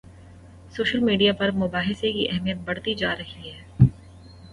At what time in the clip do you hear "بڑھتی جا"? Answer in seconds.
2.65-3.15